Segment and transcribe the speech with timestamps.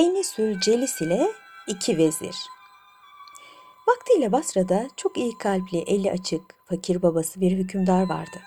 [0.00, 1.32] Enisül Celis ile
[1.66, 2.36] iki vezir.
[3.88, 8.40] Vaktiyle Basra'da çok iyi kalpli, eli açık, fakir babası bir hükümdar vardı.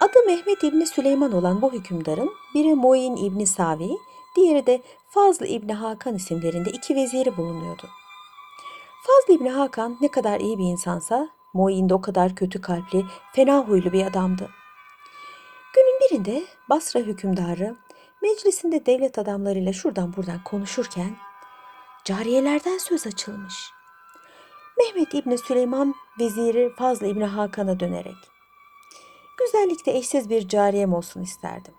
[0.00, 3.90] Adı Mehmet İbni Süleyman olan bu hükümdarın biri Muin İbni Savi,
[4.36, 7.88] diğeri de Fazıl İbni Hakan isimlerinde iki veziri bulunuyordu.
[9.06, 13.58] Fazıl İbni Hakan ne kadar iyi bir insansa Muin de o kadar kötü kalpli, fena
[13.58, 14.50] huylu bir adamdı.
[15.74, 17.76] Günün birinde Basra hükümdarı
[18.22, 21.16] meclisinde devlet adamlarıyla şuradan buradan konuşurken
[22.04, 23.54] cariyelerden söz açılmış.
[24.78, 28.32] Mehmet İbni Süleyman veziri Fazıl İbni Hakan'a dönerek
[29.38, 31.74] güzellikte eşsiz bir cariyem olsun isterdim.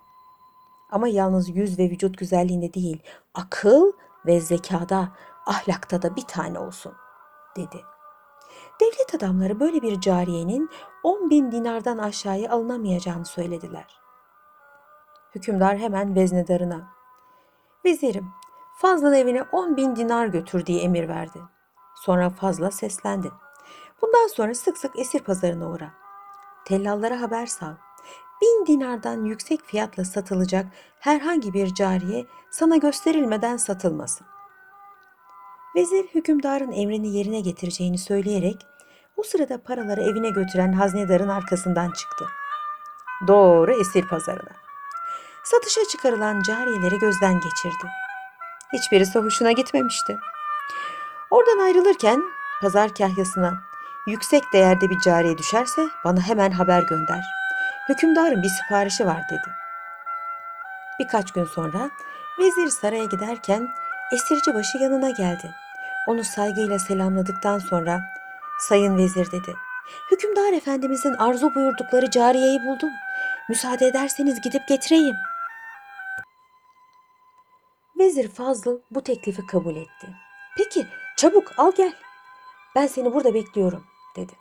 [0.91, 3.91] Ama yalnız yüz ve vücut güzelliğinde değil, akıl
[4.25, 5.11] ve zekada,
[5.45, 6.94] ahlakta da bir tane olsun,
[7.57, 7.81] dedi.
[8.81, 10.69] Devlet adamları böyle bir cariyenin
[11.03, 14.02] 10 bin dinardan aşağıya alınamayacağını söylediler.
[15.36, 16.94] Hükümdar hemen veznedarına,
[17.86, 18.28] Vezirim,
[18.78, 21.40] Fazla'nın evine 10 bin dinar götür diye emir verdi.
[21.95, 23.31] Sonra Fazla seslendi.
[24.02, 25.92] Bundan sonra sık sık esir pazarına uğra.
[26.66, 27.73] Tellallara haber sal.
[28.42, 30.66] Bin dinardan yüksek fiyatla satılacak
[31.00, 34.28] herhangi bir cariye sana gösterilmeden satılmasın.
[35.75, 38.68] Vezir hükümdarın emrini yerine getireceğini söyleyerek
[39.18, 42.25] o sırada paraları evine götüren haznedarın arkasından çıktı.
[43.28, 44.62] Doğru esir pazarına.
[45.44, 47.91] Satışa çıkarılan cariyeleri gözden geçirdi.
[48.73, 50.17] Hiçbirisi hoşuna gitmemişti.
[51.31, 52.23] Oradan ayrılırken
[52.61, 53.53] pazar kahyasına
[54.08, 57.25] yüksek değerde bir cariye düşerse bana hemen haber gönder.
[57.89, 59.55] Hükümdarın bir siparişi var dedi.
[61.00, 61.89] Birkaç gün sonra
[62.39, 63.67] vezir saraya giderken
[64.13, 65.52] esirci başı yanına geldi.
[66.07, 68.02] Onu saygıyla selamladıktan sonra
[68.59, 69.55] sayın vezir dedi.
[70.11, 72.91] Hükümdar efendimizin arzu buyurdukları cariyeyi buldum.
[73.50, 75.16] Müsaade ederseniz gidip getireyim.
[78.04, 80.08] Vezir Fazıl bu teklifi kabul etti.
[80.58, 80.88] Peki
[81.18, 81.94] çabuk al gel.
[82.75, 84.34] Ben seni burada bekliyorum dedi.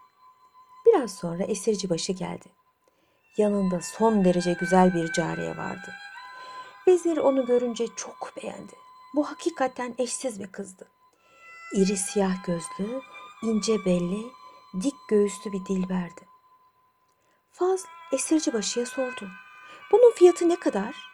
[0.86, 2.46] Biraz sonra esirci başı geldi.
[3.36, 5.92] Yanında son derece güzel bir cariye vardı.
[6.88, 8.72] Vezir onu görünce çok beğendi.
[9.14, 10.88] Bu hakikaten eşsiz bir kızdı.
[11.74, 13.00] İri siyah gözlü,
[13.42, 14.26] ince belli,
[14.80, 16.20] dik göğüslü bir dilberdi.
[17.52, 19.28] Fazl esirci başıya sordu.
[19.92, 21.11] Bunun fiyatı ne kadar?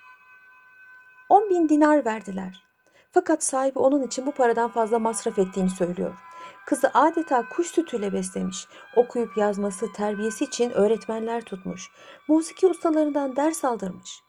[1.28, 2.64] On bin dinar verdiler.
[3.10, 6.14] Fakat sahibi onun için bu paradan fazla masraf ettiğini söylüyor.
[6.66, 8.68] Kızı adeta kuş sütüyle beslemiş.
[8.96, 11.90] Okuyup yazması, terbiyesi için öğretmenler tutmuş.
[12.28, 14.22] Musiki ustalarından ders aldırmış.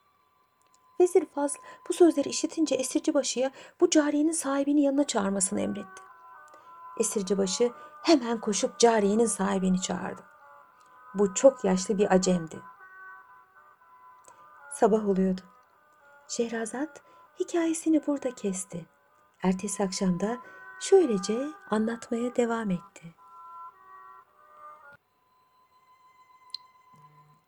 [1.00, 3.50] Vezir Fazl bu sözleri işitince esircibaşıya
[3.80, 6.02] bu cariyenin sahibini yanına çağırmasını emretti.
[7.00, 7.72] Esircibaşı
[8.02, 10.22] hemen koşup cariyenin sahibini çağırdı.
[11.14, 12.60] Bu çok yaşlı bir acemdi.
[14.72, 15.40] Sabah oluyordu.
[16.30, 17.02] Şehrazat
[17.40, 18.86] hikayesini burada kesti.
[19.42, 20.38] Ertesi akşamda
[20.80, 21.38] şöylece
[21.70, 23.14] anlatmaya devam etti.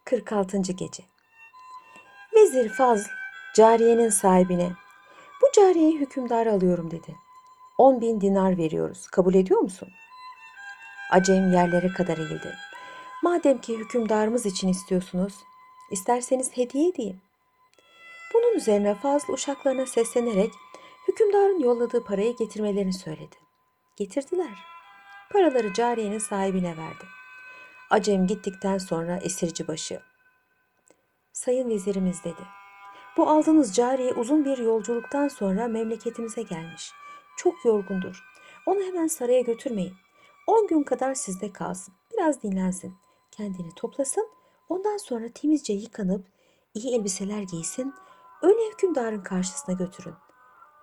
[0.05, 0.59] 46.
[0.59, 1.05] Gece
[2.35, 3.09] Vezir Fazl,
[3.55, 4.73] cariyenin sahibine,
[5.43, 7.17] bu cariyeyi hükümdar alıyorum dedi.
[7.79, 9.89] 10 bin dinar veriyoruz, kabul ediyor musun?
[11.11, 12.55] Acem yerlere kadar eğildi.
[13.23, 15.35] Madem ki hükümdarımız için istiyorsunuz,
[15.91, 17.21] isterseniz hediye edeyim.
[18.35, 20.53] Bunun üzerine Fazl uşaklarına seslenerek
[21.09, 23.37] hükümdarın yolladığı parayı getirmelerini söyledi.
[23.97, 24.59] Getirdiler.
[25.33, 27.05] Paraları cariyenin sahibine verdi.
[27.91, 30.01] Acem gittikten sonra esirci başı.
[31.33, 32.43] Sayın vezirimiz dedi.
[33.17, 36.93] Bu aldığınız cariye uzun bir yolculuktan sonra memleketimize gelmiş.
[37.37, 38.25] Çok yorgundur.
[38.67, 39.95] Onu hemen saraya götürmeyin.
[40.47, 41.95] On gün kadar sizde kalsın.
[42.13, 42.95] Biraz dinlensin.
[43.31, 44.29] Kendini toplasın.
[44.69, 46.27] Ondan sonra temizce yıkanıp
[46.75, 47.95] iyi elbiseler giysin.
[48.43, 50.15] Öyle hükümdarın karşısına götürün.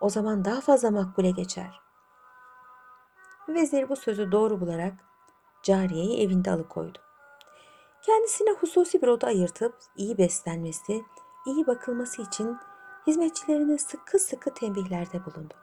[0.01, 1.81] O zaman daha fazla makbule geçer.
[3.47, 4.93] Vezir bu sözü doğru bularak
[5.63, 6.99] cariyeyi evinde alıkoydu.
[8.01, 11.03] Kendisine hususi bir oda ayırtıp iyi beslenmesi,
[11.45, 12.57] iyi bakılması için
[13.07, 15.53] hizmetçilerine sıkı sıkı tembihlerde bulundu.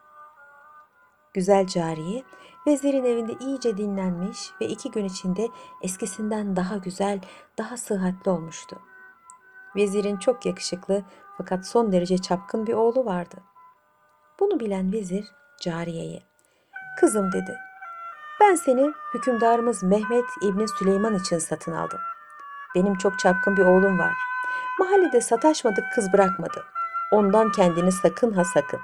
[1.34, 2.22] Güzel cariye
[2.66, 5.48] vezirin evinde iyice dinlenmiş ve iki gün içinde
[5.82, 7.20] eskisinden daha güzel,
[7.58, 8.80] daha sıhhatli olmuştu.
[9.76, 11.02] Vezirin çok yakışıklı
[11.38, 13.36] fakat son derece çapkın bir oğlu vardı.
[14.40, 15.24] Bunu bilen vezir
[15.60, 16.22] cariyeye,
[17.00, 17.58] kızım dedi,
[18.40, 22.00] ben seni hükümdarımız Mehmet İbni Süleyman için satın aldım.
[22.74, 24.12] Benim çok çapkın bir oğlum var.
[24.78, 26.64] Mahallede sataşmadık kız bırakmadı.
[27.12, 28.80] Ondan kendini sakın ha sakın.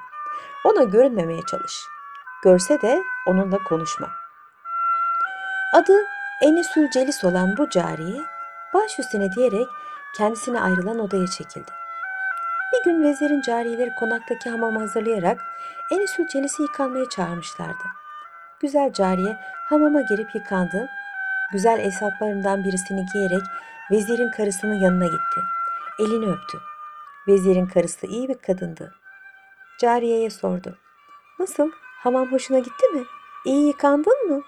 [0.64, 1.80] Ona görünmemeye çalış.
[2.44, 4.10] Görse de onunla konuşma.
[5.74, 6.04] Adı
[6.42, 8.20] Enesül Celis olan bu cariye
[8.74, 9.66] baş üstüne diyerek
[10.16, 11.70] kendisine ayrılan odaya çekildi.
[12.72, 15.40] Bir gün vezirin cariyeleri konaktaki hamamı hazırlayarak
[15.90, 17.84] Enisül Celis'i yıkanmaya çağırmışlardı.
[18.60, 19.36] Güzel cariye
[19.68, 20.88] hamama girip yıkandı.
[21.52, 23.42] Güzel esaplarından birisini giyerek
[23.90, 25.40] vezirin karısının yanına gitti.
[25.98, 26.60] Elini öptü.
[27.28, 28.94] Vezirin karısı iyi bir kadındı.
[29.78, 30.78] Cariyeye sordu.
[31.38, 31.70] Nasıl?
[32.02, 33.04] Hamam hoşuna gitti mi?
[33.44, 34.42] İyi yıkandın mı?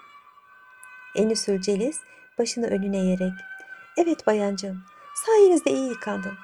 [1.15, 2.01] Enisül Celis
[2.39, 3.33] başını önüne eğerek.
[3.97, 4.83] Evet bayancığım,
[5.15, 6.37] sayenizde iyi yıkandım.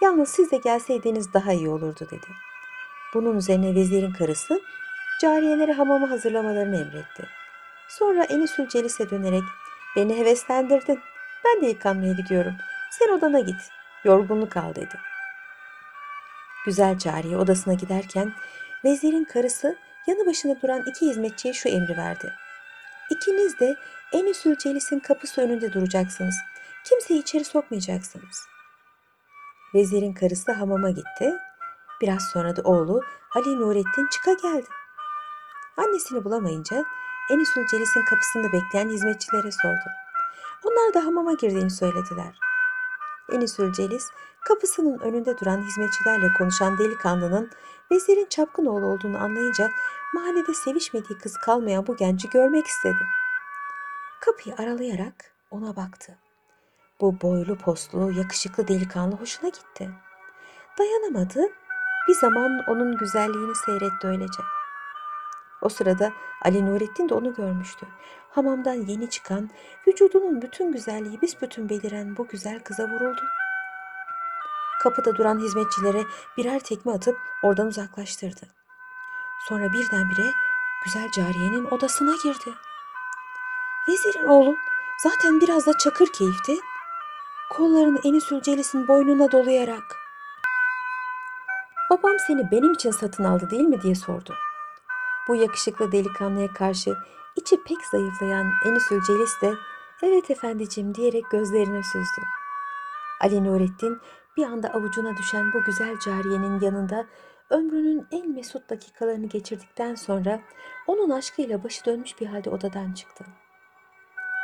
[0.00, 2.26] Yalnız siz de gelseydiniz daha iyi olurdu dedi.
[3.14, 4.60] Bunun üzerine vezirin karısı
[5.20, 7.28] cariyelere hamamı hazırlamalarını emretti.
[7.88, 9.42] Sonra Enisül Celis'e dönerek
[9.96, 11.00] beni heveslendirdin.
[11.44, 12.54] Ben de yıkanmaya gidiyorum.
[12.90, 13.70] Sen odana git.
[14.04, 14.98] Yorgunluk al dedi.
[16.64, 18.32] Güzel cariye odasına giderken
[18.84, 19.76] vezirin karısı
[20.06, 22.32] yanı başında duran iki hizmetçiye şu emri verdi.
[23.10, 23.76] İkiniz de
[24.12, 26.34] Enisül Celis'in kapısı önünde duracaksınız.
[26.84, 28.46] Kimseyi içeri sokmayacaksınız.
[29.74, 31.34] Vezirin karısı hamama gitti.
[32.00, 33.00] Biraz sonra da oğlu
[33.34, 34.66] Ali Nurettin çıka geldi.
[35.76, 36.84] Annesini bulamayınca
[37.30, 39.90] Enisül Celis'in kapısında bekleyen hizmetçilere sordu.
[40.64, 42.38] Onlar da hamama girdiğini söylediler.
[43.32, 44.10] Enisül Celis
[44.48, 47.50] kapısının önünde duran hizmetçilerle konuşan delikanlının
[47.90, 49.70] vezirin çapkın oğlu olduğunu anlayınca
[50.14, 53.06] mahallede sevişmediği kız kalmayan bu genci görmek istedi.
[54.20, 56.23] Kapıyı aralayarak ona baktı.
[57.04, 59.90] Bu boylu postlu, yakışıklı delikanlı hoşuna gitti.
[60.78, 61.42] Dayanamadı,
[62.08, 64.42] bir zaman onun güzelliğini seyretti öylece.
[65.62, 66.12] O sırada
[66.44, 67.86] Ali Nurettin de onu görmüştü.
[68.30, 69.50] Hamamdan yeni çıkan,
[69.86, 73.22] vücudunun bütün güzelliği büsbütün beliren bu güzel kıza vuruldu.
[74.82, 76.04] Kapıda duran hizmetçilere
[76.36, 78.46] birer tekme atıp oradan uzaklaştırdı.
[79.48, 80.30] Sonra birdenbire
[80.84, 82.50] güzel cariyenin odasına girdi.
[83.88, 84.56] Vezirin oğlu
[85.02, 86.56] zaten biraz da çakır keyifti.
[87.56, 89.96] Kollarını Enisül Celis'in boynuna dolayarak
[91.90, 94.34] Babam seni benim için satın aldı değil mi diye sordu.
[95.28, 96.94] Bu yakışıklı delikanlıya karşı
[97.36, 99.54] içi pek zayıflayan Enisül Celis de
[100.02, 102.22] evet efendiciğim diyerek gözlerini süzdü.
[103.20, 103.98] Ali Nurettin
[104.36, 107.06] bir anda avucuna düşen bu güzel cariyenin yanında
[107.50, 110.40] ömrünün en mesut dakikalarını geçirdikten sonra
[110.86, 113.24] onun aşkıyla başı dönmüş bir halde odadan çıktı.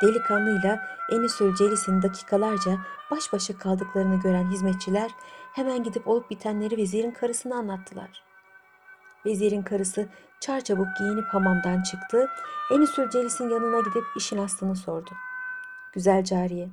[0.02, 2.78] Delikanlıyla Enisül Celis'in dakikalarca
[3.10, 5.10] baş başa kaldıklarını gören hizmetçiler
[5.52, 8.22] hemen gidip olup bitenleri vezirin karısına anlattılar.
[9.26, 10.08] Vezirin karısı
[10.40, 12.28] çarçabuk giyinip hamamdan çıktı.
[12.70, 15.10] Enisül Celis'in yanına gidip işin aslını sordu.
[15.92, 16.68] Güzel cariye,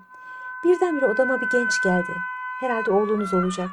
[0.64, 2.12] birdenbire odama bir genç geldi.
[2.60, 3.70] Herhalde oğlunuz olacak.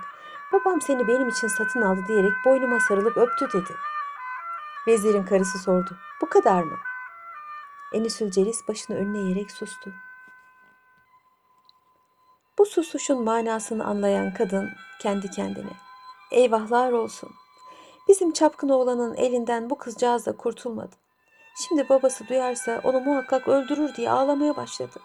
[0.53, 3.75] Babam seni benim için satın aldı diyerek boynuma sarılıp öptü dedi.
[4.87, 5.97] Vezirin karısı sordu.
[6.21, 6.77] Bu kadar mı?
[7.93, 9.93] Enisül Celis başını önüne eğerek sustu.
[12.59, 14.71] Bu susuşun manasını anlayan kadın
[15.01, 15.73] kendi kendine.
[16.31, 17.31] Eyvahlar olsun.
[18.09, 20.97] Bizim çapkın oğlanın elinden bu kızcağız da kurtulmadı.
[21.69, 25.01] Şimdi babası duyarsa onu muhakkak öldürür diye ağlamaya başladı.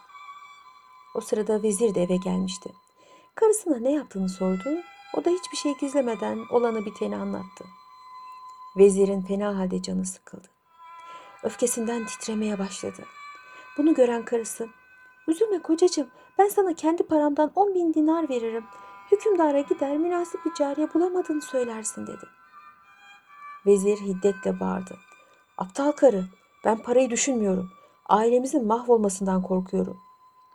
[1.15, 2.73] O sırada vezir de eve gelmişti.
[3.35, 4.83] Karısına ne yaptığını sordu.
[5.17, 7.65] O da hiçbir şey gizlemeden olanı biteni anlattı.
[8.77, 10.47] Vezirin fena halde canı sıkıldı.
[11.43, 13.03] Öfkesinden titremeye başladı.
[13.77, 14.67] Bunu gören karısı,
[15.27, 16.07] üzülme kocacığım
[16.37, 18.63] ben sana kendi paramdan on bin dinar veririm.
[19.11, 22.25] Hükümdara gider münasip bir cariye bulamadığını söylersin dedi.
[23.65, 24.97] Vezir hiddetle bağırdı.
[25.57, 26.23] Aptal karı
[26.65, 27.69] ben parayı düşünmüyorum.
[28.05, 29.97] Ailemizin mahvolmasından korkuyorum.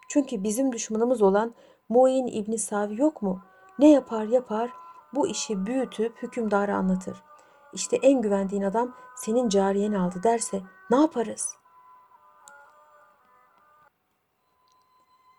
[0.08, 1.54] Çünkü bizim düşmanımız olan
[1.88, 3.42] Muin İbni Savi yok mu?
[3.78, 4.70] Ne yapar yapar
[5.14, 7.23] bu işi büyütüp hükümdara anlatır.
[7.73, 11.56] İşte en güvendiğin adam senin cariyeni aldı derse ne yaparız?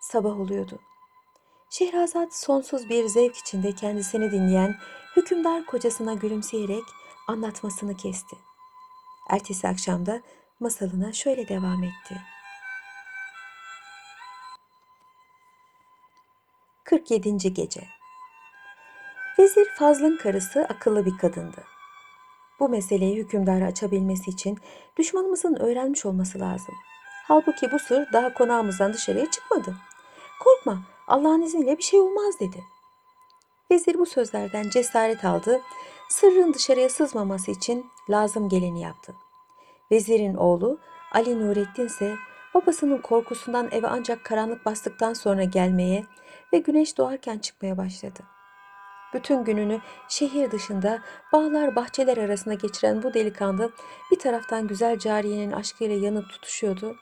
[0.01, 0.79] Sabah oluyordu.
[1.69, 4.75] Şehrazat sonsuz bir zevk içinde kendisini dinleyen
[5.15, 6.83] hükümdar kocasına gülümseyerek
[7.27, 8.35] anlatmasını kesti.
[9.29, 10.21] Ertesi akşamda
[10.59, 12.21] masalına şöyle devam etti.
[16.83, 17.53] 47.
[17.53, 17.87] Gece
[19.39, 21.74] Vezir Fazl'ın karısı akıllı bir kadındı.
[22.59, 24.57] Bu meseleyi hükümdara açabilmesi için
[24.97, 26.75] düşmanımızın öğrenmiş olması lazım.
[27.27, 29.75] Halbuki bu sır daha konağımızdan dışarıya çıkmadı.
[30.43, 32.63] Korkma Allah'ın izniyle bir şey olmaz dedi.
[33.71, 35.61] Vezir bu sözlerden cesaret aldı.
[36.09, 39.15] Sırrın dışarıya sızmaması için lazım geleni yaptı.
[39.91, 40.79] Vezirin oğlu
[41.11, 42.15] Ali Nurettin ise
[42.53, 46.03] babasının korkusundan eve ancak karanlık bastıktan sonra gelmeye
[46.53, 48.34] ve güneş doğarken çıkmaya başladı.
[49.15, 51.01] Bütün gününü şehir dışında
[51.33, 53.71] bağlar bahçeler arasında geçiren bu delikanlı
[54.11, 56.95] bir taraftan güzel cariyenin aşkıyla yanıp tutuşuyordu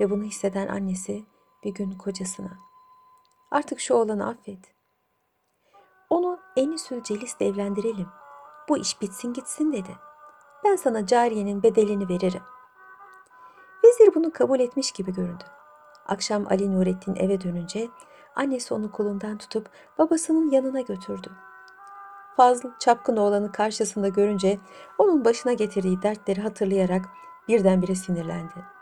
[0.00, 1.24] ve bunu hisseden annesi
[1.64, 2.58] bir gün kocasına
[3.50, 4.74] artık şu oğlanı affet.
[6.10, 8.08] Onu Enisül Celis'le evlendirelim.
[8.68, 9.96] Bu iş bitsin gitsin dedi.
[10.64, 12.42] Ben sana cariyenin bedelini veririm.
[13.84, 15.44] Vezir bunu kabul etmiş gibi göründü.
[16.06, 17.88] Akşam Ali Nurettin eve dönünce
[18.36, 21.30] annesi onu kolundan tutup babasının yanına götürdü.
[22.36, 24.58] Fazıl çapkın oğlanı karşısında görünce
[24.98, 27.04] onun başına getirdiği dertleri hatırlayarak
[27.48, 28.74] birdenbire sinirlendi.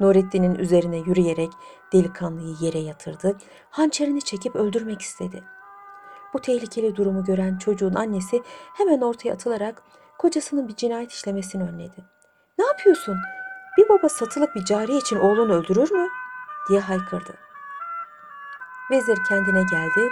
[0.00, 1.50] Nurettin'in üzerine yürüyerek
[1.92, 3.36] delikanlıyı yere yatırdı,
[3.70, 5.44] hançerini çekip öldürmek istedi.
[6.34, 8.42] Bu tehlikeli durumu gören çocuğun annesi
[8.74, 9.82] hemen ortaya atılarak
[10.18, 12.04] kocasının bir cinayet işlemesini önledi.
[12.58, 13.16] Ne yapıyorsun?
[13.78, 16.08] Bir baba satılık bir cariye için oğlunu öldürür mü?
[16.68, 17.34] diye haykırdı.
[18.90, 20.10] Vezir kendine geldi,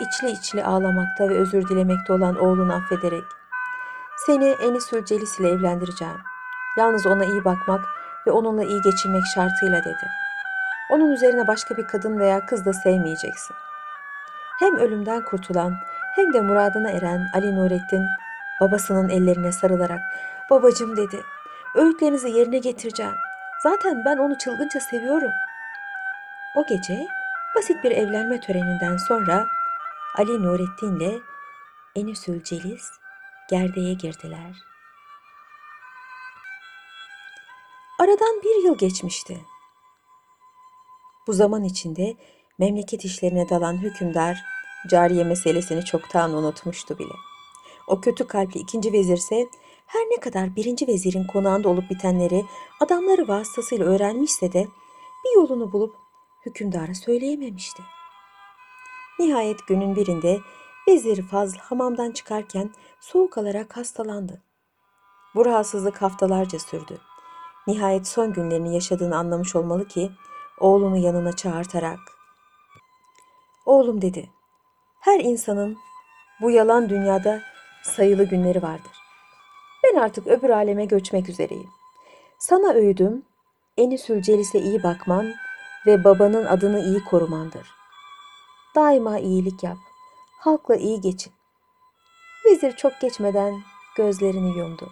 [0.00, 3.24] içli içli ağlamakta ve özür dilemekte olan oğlunu affederek
[4.16, 6.20] seni Enisül Celis ile evlendireceğim.
[6.76, 7.84] Yalnız ona iyi bakmak
[8.26, 10.08] ve onunla iyi geçinmek şartıyla dedi.
[10.90, 13.56] Onun üzerine başka bir kadın veya kız da sevmeyeceksin.
[14.58, 15.74] Hem ölümden kurtulan
[16.14, 18.06] hem de muradına eren Ali Nurettin
[18.60, 20.00] babasının ellerine sarılarak
[20.50, 21.20] babacım dedi.
[21.74, 23.14] Öğütlerinizi yerine getireceğim.
[23.62, 25.30] Zaten ben onu çılgınca seviyorum.
[26.56, 27.06] O gece
[27.56, 29.46] basit bir evlenme töreninden sonra
[30.18, 31.18] Ali Nurettin ile
[31.94, 32.84] Enisül Celis
[33.50, 34.56] gerdeğe girdiler.
[38.00, 39.40] Aradan bir yıl geçmişti.
[41.26, 42.16] Bu zaman içinde
[42.58, 44.38] memleket işlerine dalan hükümdar
[44.90, 47.14] cariye meselesini çoktan unutmuştu bile.
[47.88, 49.46] O kötü kalpli ikinci vezirse
[49.86, 52.44] her ne kadar birinci vezirin konağında olup bitenleri
[52.80, 54.66] adamları vasıtasıyla öğrenmişse de
[55.24, 56.05] bir yolunu bulup
[56.46, 57.82] hükümdara söyleyememişti.
[59.18, 60.38] Nihayet günün birinde
[60.88, 64.42] vezir Fazıl hamamdan çıkarken soğuk alarak hastalandı.
[65.34, 66.98] Bu rahatsızlık haftalarca sürdü.
[67.66, 70.10] Nihayet son günlerini yaşadığını anlamış olmalı ki
[70.60, 71.98] oğlunu yanına çağırtarak
[73.66, 74.30] Oğlum dedi.
[75.00, 75.76] Her insanın
[76.40, 77.42] bu yalan dünyada
[77.82, 78.92] sayılı günleri vardır.
[79.84, 81.70] Ben artık öbür aleme göçmek üzereyim.
[82.38, 83.22] Sana öğüdüm
[83.76, 85.34] Enisül Celis'e iyi bakman
[85.86, 87.74] ve babanın adını iyi korumandır.
[88.74, 89.76] Daima iyilik yap.
[90.40, 91.32] Halkla iyi geçin.
[92.44, 93.54] Vezir çok geçmeden
[93.96, 94.88] gözlerini yumdu.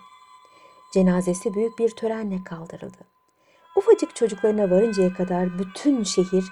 [0.93, 2.99] Cenazesi büyük bir törenle kaldırıldı.
[3.77, 6.45] Ufacık çocuklarına varıncaya kadar bütün şehir,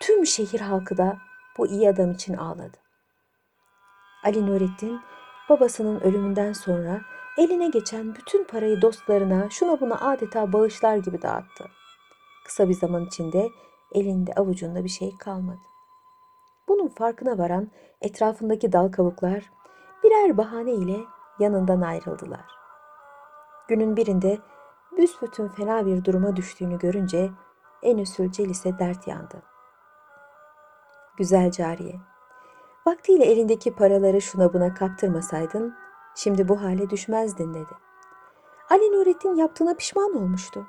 [0.00, 1.18] tüm şehir halkı da
[1.58, 2.78] bu iyi adam için ağladı.
[4.24, 5.00] Ali Nurettin
[5.48, 7.00] babasının ölümünden sonra
[7.38, 11.64] eline geçen bütün parayı dostlarına şuna buna adeta bağışlar gibi dağıttı.
[12.44, 13.48] Kısa bir zaman içinde
[13.94, 15.60] elinde avucunda bir şey kalmadı.
[16.68, 17.70] Bunun farkına varan
[18.00, 19.50] etrafındaki dal kavuklar
[20.04, 21.00] birer bahane ile
[21.38, 22.44] yanından ayrıldılar.
[23.68, 24.38] Günün birinde
[24.96, 27.30] büsbütün fena bir duruma düştüğünü görünce
[27.82, 29.42] Enüsül Celis'e dert yandı.
[31.16, 32.00] Güzel cariye,
[32.86, 35.74] vaktiyle elindeki paraları şuna buna kaptırmasaydın,
[36.14, 37.74] şimdi bu hale düşmezdin dedi.
[38.70, 40.66] Ali Nurettin yaptığına pişman olmuştu.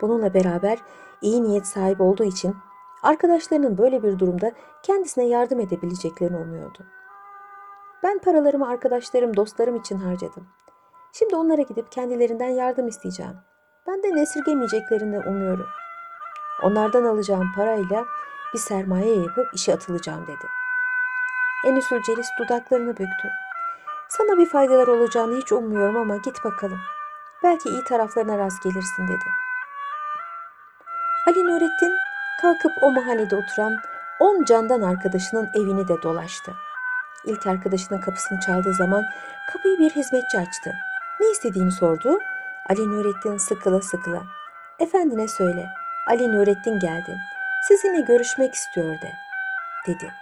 [0.00, 0.78] Bununla beraber
[1.22, 2.56] iyi niyet sahibi olduğu için
[3.02, 6.86] arkadaşlarının böyle bir durumda kendisine yardım edebileceklerini umuyordu.
[8.02, 10.46] Ben paralarımı arkadaşlarım, dostlarım için harcadım.
[11.12, 13.36] Şimdi onlara gidip kendilerinden yardım isteyeceğim.
[13.86, 15.66] Ben de nesirgemeyeceklerini umuyorum.
[16.62, 18.04] Onlardan alacağım parayla
[18.54, 20.46] bir sermaye yapıp işe atılacağım dedi.
[21.64, 23.28] Enisül Celis dudaklarını büktü.
[24.08, 26.78] Sana bir faydalar olacağını hiç ummuyorum ama git bakalım.
[27.42, 29.45] Belki iyi taraflarına rast gelirsin dedi.
[31.26, 31.98] Ali Nurettin
[32.40, 33.76] kalkıp o mahallede oturan
[34.20, 36.52] on candan arkadaşının evini de dolaştı.
[37.24, 39.04] İlk arkadaşının kapısını çaldığı zaman
[39.52, 40.74] kapıyı bir hizmetçi açtı.
[41.20, 42.18] Ne istediğini sordu.
[42.70, 44.22] Ali Nurettin sıkıla sıkıla.
[44.78, 45.68] Efendine söyle.
[46.06, 47.16] Ali Nurettin geldi.
[47.68, 49.12] Sizinle görüşmek istiyor de.
[49.86, 50.12] Dedi.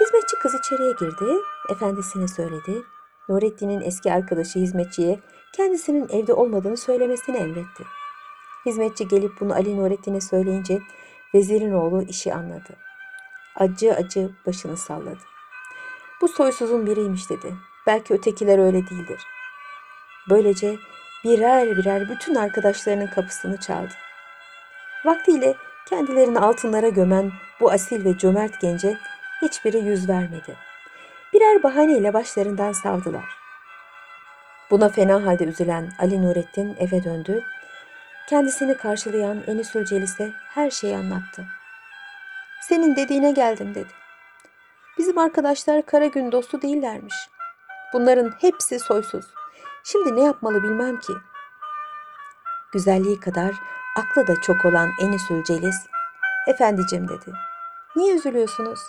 [0.00, 1.40] Hizmetçi kız içeriye girdi.
[1.70, 2.82] Efendisine söyledi.
[3.28, 5.20] Nurettin'in eski arkadaşı hizmetçiye
[5.52, 7.84] kendisinin evde olmadığını söylemesini emretti.
[8.66, 10.80] Hizmetçi gelip bunu Ali Nurettin'e söyleyince
[11.34, 12.76] vezirin oğlu işi anladı.
[13.56, 15.18] Acı acı başını salladı.
[16.20, 17.54] Bu soysuzun biriymiş dedi.
[17.86, 19.22] Belki ötekiler öyle değildir.
[20.30, 20.76] Böylece
[21.24, 23.92] birer birer bütün arkadaşlarının kapısını çaldı.
[25.04, 25.54] Vaktiyle
[25.88, 28.98] kendilerini altınlara gömen bu asil ve cömert gence
[29.42, 30.56] hiçbiri yüz vermedi.
[31.32, 33.24] Birer bahaneyle başlarından savdılar.
[34.70, 37.44] Buna fena halde üzülen Ali Nurettin eve döndü.
[38.30, 41.46] Kendisini karşılayan Enisül Celis'e her şeyi anlattı.
[42.62, 43.92] Senin dediğine geldim dedi.
[44.98, 47.14] Bizim arkadaşlar kara gün dostu değillermiş.
[47.92, 49.24] Bunların hepsi soysuz.
[49.84, 51.12] Şimdi ne yapmalı bilmem ki.
[52.72, 53.54] Güzelliği kadar
[53.96, 55.86] aklı da çok olan Enisül Celis,
[56.46, 57.32] efendicim dedi.
[57.96, 58.80] Niye üzülüyorsunuz?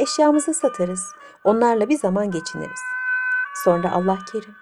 [0.00, 1.14] Eşyamızı satarız.
[1.44, 2.80] Onlarla bir zaman geçiniriz.
[3.64, 4.56] Sonra Allah kerim.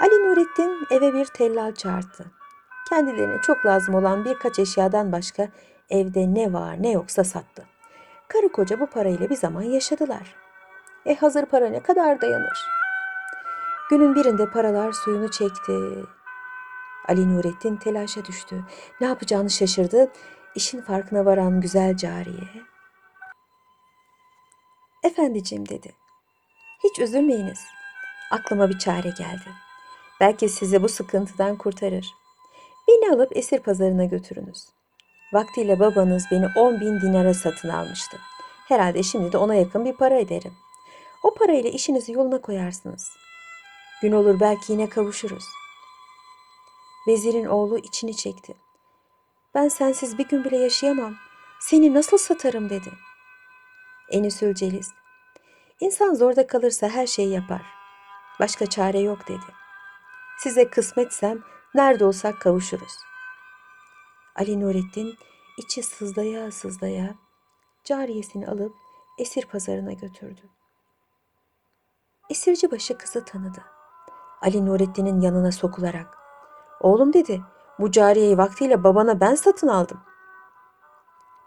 [0.00, 2.26] Ali Nurettin eve bir tellal çağırdı.
[2.88, 5.48] Kendilerine çok lazım olan birkaç eşyadan başka
[5.90, 7.64] evde ne var ne yoksa sattı.
[8.28, 10.34] Karı koca bu parayla bir zaman yaşadılar.
[11.06, 12.66] E hazır para ne kadar dayanır?
[13.90, 15.72] Günün birinde paralar suyunu çekti.
[17.08, 18.64] Ali Nurettin telaşa düştü.
[19.00, 20.12] Ne yapacağını şaşırdı.
[20.54, 22.48] İşin farkına varan güzel cariye.
[25.04, 25.94] Efendiciğim dedi.
[26.84, 27.64] Hiç üzülmeyiniz.
[28.30, 29.65] Aklıma bir çare geldi.
[30.20, 32.14] Belki sizi bu sıkıntıdan kurtarır.
[32.88, 34.68] Beni alıp esir pazarına götürünüz.
[35.32, 38.18] Vaktiyle babanız beni 10 bin dinara satın almıştı.
[38.68, 40.52] Herhalde şimdi de ona yakın bir para ederim.
[41.22, 43.10] O parayla işinizi yoluna koyarsınız.
[44.02, 45.44] Gün olur belki yine kavuşuruz.
[47.08, 48.54] Vezirin oğlu içini çekti.
[49.54, 51.14] Ben sensiz bir gün bile yaşayamam.
[51.60, 52.92] Seni nasıl satarım dedi.
[54.10, 54.88] Enisül Celis.
[55.80, 57.62] İnsan zorda kalırsa her şeyi yapar.
[58.40, 59.65] Başka çare yok dedi.
[60.38, 61.42] Size kısmetsem
[61.74, 62.92] nerede olsak kavuşuruz.
[64.36, 65.14] Ali Nurettin
[65.58, 67.14] içi sızlaya sızlaya
[67.84, 68.72] cariyesini alıp
[69.18, 70.40] esir pazarına götürdü.
[72.30, 73.64] Esirci başı kızı tanıdı.
[74.42, 76.18] Ali Nurettin'in yanına sokularak.
[76.80, 77.42] Oğlum dedi,
[77.78, 80.00] bu cariyeyi vaktiyle babana ben satın aldım.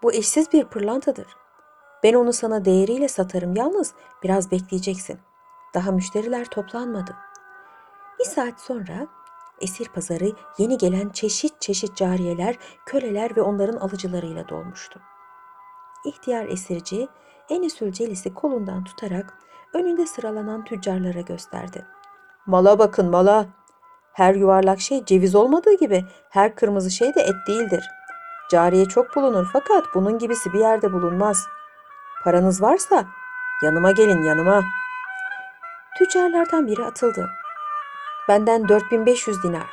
[0.02, 1.36] Bu eşsiz bir pırlantadır.
[2.02, 5.20] Ben onu sana değeriyle satarım yalnız biraz bekleyeceksin.
[5.74, 7.16] Daha müşteriler toplanmadı.
[8.20, 9.06] Bir saat sonra
[9.60, 15.00] esir pazarı yeni gelen çeşit çeşit cariyeler, köleler ve onların alıcılarıyla dolmuştu.
[16.04, 17.08] İhtiyar esirci
[17.48, 19.34] Enisül Celis'i kolundan tutarak
[19.74, 21.86] önünde sıralanan tüccarlara gösterdi.
[22.46, 23.46] Mala bakın mala.
[24.12, 27.84] Her yuvarlak şey ceviz olmadığı gibi her kırmızı şey de et değildir.
[28.50, 31.46] Cariye çok bulunur fakat bunun gibisi bir yerde bulunmaz.
[32.24, 33.04] Paranız varsa
[33.62, 34.62] yanıma gelin yanıma.
[35.98, 37.39] Tüccarlardan biri atıldı.
[38.30, 39.70] Benden 4500 dinar.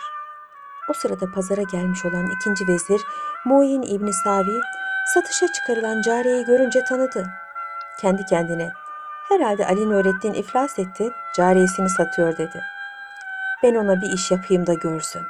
[0.89, 3.01] O sırada pazara gelmiş olan ikinci vezir
[3.45, 4.61] Muin İbni Savi
[5.13, 7.27] satışa çıkarılan cariyeyi görünce tanıdı.
[8.01, 8.71] Kendi kendine
[9.29, 12.61] herhalde Ali Nurettin iflas etti, cariyesini satıyor dedi.
[13.63, 15.23] Ben ona bir iş yapayım da görsün.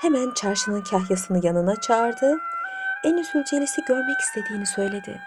[0.00, 2.38] Hemen çarşının kahyasını yanına çağırdı.
[3.04, 5.20] Enisül Celis'i görmek istediğini söyledi.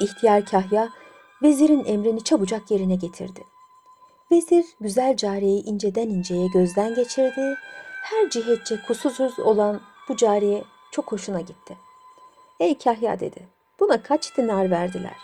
[0.00, 0.88] İhtiyar kahya
[1.42, 3.44] vezirin emrini çabucak yerine getirdi.
[4.32, 7.58] Vezir güzel cariyeyi inceden inceye gözden geçirdi.
[8.02, 11.76] Her cihetçe kusursuz olan bu cariye çok hoşuna gitti.
[12.60, 13.48] Ey kahya dedi.
[13.80, 15.16] Buna kaç dinar verdiler?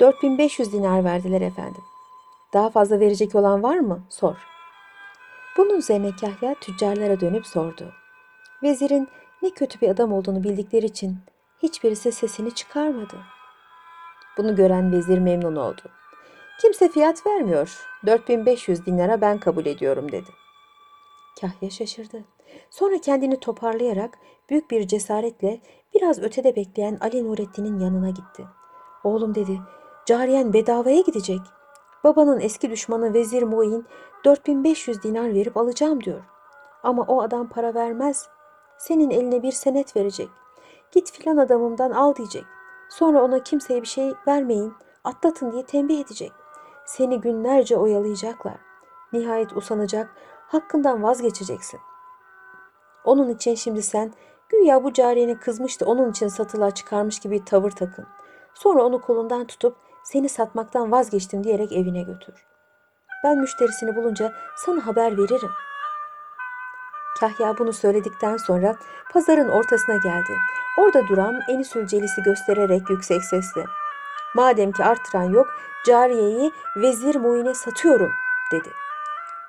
[0.00, 1.82] 4500 dinar verdiler efendim.
[2.52, 4.02] Daha fazla verecek olan var mı?
[4.08, 4.36] Sor.
[5.56, 7.92] Bunun üzerine kahya tüccarlara dönüp sordu.
[8.62, 9.08] Vezirin
[9.42, 11.18] ne kötü bir adam olduğunu bildikleri için
[11.62, 13.16] hiçbirisi sesini çıkarmadı.
[14.38, 15.82] Bunu gören vezir memnun oldu.
[16.60, 17.78] Kimse fiyat vermiyor.
[18.06, 20.30] 4500 dinara ben kabul ediyorum dedi.
[21.40, 22.24] Kahya şaşırdı.
[22.70, 24.18] Sonra kendini toparlayarak
[24.50, 25.60] büyük bir cesaretle
[25.94, 28.46] biraz ötede bekleyen Ali Nurettin'in yanına gitti.
[29.04, 29.60] Oğlum dedi,
[30.06, 31.40] cariyen bedavaya gidecek.
[32.04, 33.86] Babanın eski düşmanı Vezir Muin
[34.24, 36.22] 4500 dinar verip alacağım diyor.
[36.82, 38.28] Ama o adam para vermez.
[38.78, 40.28] Senin eline bir senet verecek.
[40.92, 42.44] Git filan adamımdan al diyecek.
[42.92, 44.74] Sonra ona kimseye bir şey vermeyin,
[45.04, 46.32] atlatın diye tembih edecek.
[46.84, 48.56] Seni günlerce oyalayacaklar.
[49.12, 50.10] Nihayet usanacak,
[50.48, 51.80] hakkından vazgeçeceksin.
[53.04, 54.12] Onun için şimdi sen
[54.48, 58.06] güya bu cariyene kızmış da onun için satılığa çıkarmış gibi tavır takın.
[58.54, 62.46] Sonra onu kolundan tutup seni satmaktan vazgeçtim diyerek evine götür.
[63.24, 65.50] Ben müşterisini bulunca sana haber veririm.
[67.22, 68.76] Kahya bunu söyledikten sonra
[69.12, 70.32] pazarın ortasına geldi.
[70.78, 73.64] Orada duran Enisül Celis'i göstererek yüksek sesle
[74.34, 75.46] Madem ki artıran yok,
[75.86, 78.12] cariyeyi vezir muine satıyorum
[78.52, 78.68] dedi.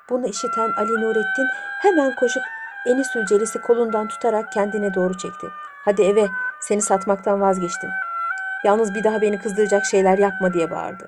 [0.10, 1.48] Bunu işiten Ali Nurettin
[1.82, 2.44] hemen koşup
[2.86, 5.48] Enisül Celis'i kolundan tutarak kendine doğru çekti.
[5.86, 6.28] Hadi eve
[6.60, 7.90] seni satmaktan vazgeçtim.
[8.64, 11.08] Yalnız bir daha beni kızdıracak şeyler yapma diye bağırdı.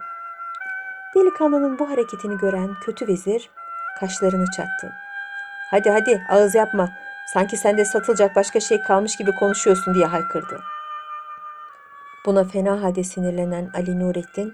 [1.15, 3.49] Delikanlının bu hareketini gören kötü vezir
[3.99, 5.04] kaşlarını çattı.
[5.75, 6.89] Hadi hadi ağız yapma.
[7.33, 10.61] Sanki sende satılacak başka şey kalmış gibi konuşuyorsun diye haykırdı.
[12.25, 14.53] Buna fena halde sinirlenen Ali Nurettin,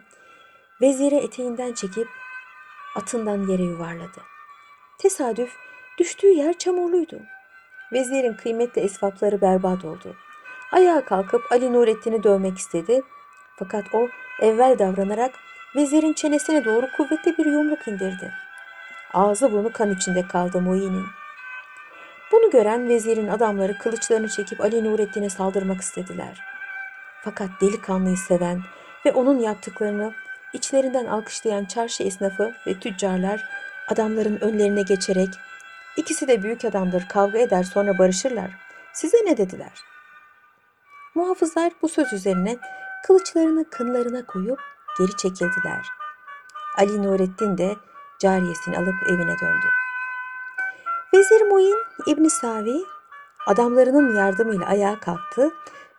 [0.81, 2.07] veziri eteğinden çekip
[2.95, 4.21] atından yere yuvarladı.
[4.97, 5.55] Tesadüf
[5.97, 7.19] düştüğü yer çamurluydu.
[7.93, 10.15] Vezirin kıymetli esvapları berbat oldu.
[10.71, 13.01] Ayağa kalkıp Ali Nurettin'i dövmek istedi.
[13.59, 14.07] Fakat o
[14.41, 15.31] evvel davranarak
[15.75, 18.31] vezirin çenesine doğru kuvvetli bir yumruk indirdi.
[19.13, 21.05] Ağzı burnu kan içinde kaldı Mui'nin.
[22.31, 26.41] Bunu gören vezirin adamları kılıçlarını çekip Ali Nurettin'e saldırmak istediler.
[27.23, 28.61] Fakat delikanlıyı seven
[29.05, 30.13] ve onun yaptıklarını
[30.53, 33.43] içlerinden alkışlayan çarşı esnafı ve tüccarlar
[33.87, 35.29] adamların önlerine geçerek
[35.97, 38.51] ikisi de büyük adamdır kavga eder sonra barışırlar.
[38.93, 39.73] Size ne dediler?
[41.15, 42.57] Muhafızlar bu söz üzerine
[43.07, 44.59] kılıçlarını kınlarına koyup
[44.99, 45.85] geri çekildiler.
[46.77, 47.75] Ali Nurettin de
[48.21, 49.67] cariyesini alıp evine döndü.
[51.13, 52.85] Vezir Muin İbn Savi
[53.47, 55.51] adamlarının yardımıyla ayağa kalktı,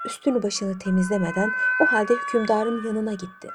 [0.07, 3.49] üstünü başını temizlemeden o halde hükümdarın yanına gitti.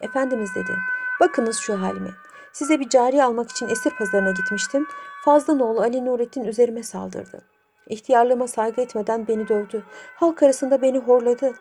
[0.00, 0.76] Efendimiz dedi,
[1.20, 2.10] bakınız şu halime.
[2.52, 4.86] Size bir cariye almak için esir pazarına gitmiştim.
[5.24, 7.42] Fazlanoğlu Ali Nurettin üzerime saldırdı.
[7.86, 9.82] İhtiyarlığıma saygı etmeden beni dövdü.
[10.16, 11.54] Halk arasında beni horladı.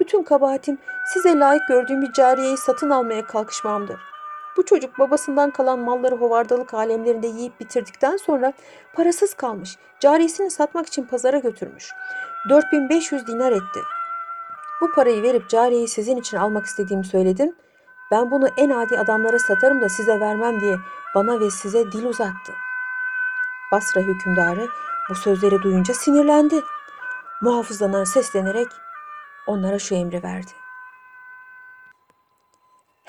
[0.00, 0.78] Bütün kabahatim
[1.12, 4.11] size layık gördüğüm bir cariyeyi satın almaya kalkışmamdır.
[4.56, 8.52] Bu çocuk babasından kalan malları hovardalık alemlerinde yiyip bitirdikten sonra
[8.94, 9.76] parasız kalmış.
[10.00, 11.90] Cariyesini satmak için pazara götürmüş.
[12.48, 13.80] 4500 dinar etti.
[14.80, 17.56] Bu parayı verip cariyeyi sizin için almak istediğimi söyledim.
[18.10, 20.76] Ben bunu en adi adamlara satarım da size vermem diye
[21.14, 22.52] bana ve size dil uzattı.
[23.72, 24.66] Basra hükümdarı
[25.10, 26.62] bu sözleri duyunca sinirlendi.
[27.40, 28.68] Muhafızlarına seslenerek
[29.46, 30.61] onlara şu emri verdi.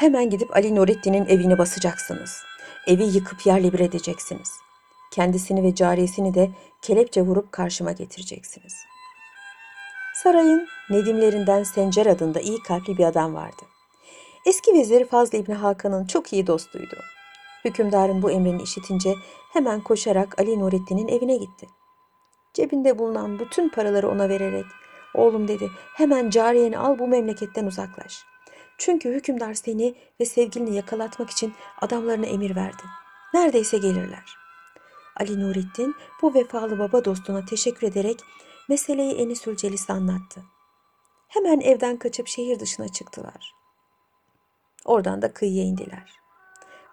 [0.03, 2.43] Hemen gidip Ali Nurettin'in evini basacaksınız.
[2.87, 4.51] Evi yıkıp yerle bir edeceksiniz.
[5.11, 6.49] Kendisini ve cariyesini de
[6.81, 8.73] kelepçe vurup karşıma getireceksiniz.
[10.15, 13.61] Sarayın Nedimlerinden Sencer adında iyi kalpli bir adam vardı.
[14.45, 16.95] Eski vezir Fazıl İbni Hakan'ın çok iyi dostuydu.
[17.65, 19.15] Hükümdarın bu emrini işitince
[19.53, 21.67] hemen koşarak Ali Nurettin'in evine gitti.
[22.53, 24.65] Cebinde bulunan bütün paraları ona vererek,
[25.13, 28.32] oğlum dedi hemen cariyeni al bu memleketten uzaklaş.
[28.85, 32.83] Çünkü hükümdar seni ve sevgilini yakalatmak için adamlarına emir verdi.
[33.33, 34.37] Neredeyse gelirler.
[35.19, 38.19] Ali Nurettin bu vefalı baba dostuna teşekkür ederek
[38.69, 40.43] meseleyi Enisül Celis'e anlattı.
[41.27, 43.55] Hemen evden kaçıp şehir dışına çıktılar.
[44.85, 46.11] Oradan da kıyıya indiler.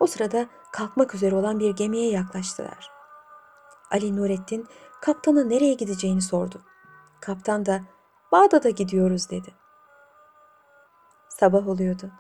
[0.00, 2.90] O sırada kalkmak üzere olan bir gemiye yaklaştılar.
[3.90, 4.66] Ali Nurettin
[5.03, 6.62] kaptana nereye gideceğini sordu.
[7.20, 7.81] Kaptan da
[8.33, 9.60] Bağdat'a gidiyoruz dedi.
[11.40, 12.11] Sabah oluyordu.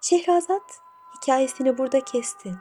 [0.00, 0.80] Şehrazat
[1.16, 2.54] hikayesini burada kesti.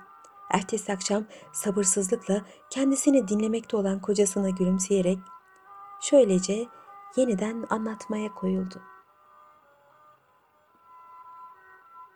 [0.52, 5.20] Ertesi akşam sabırsızlıkla kendisini dinlemekte olan kocasına gülümseyerek
[6.02, 6.68] şöylece
[7.16, 8.82] yeniden anlatmaya koyuldu.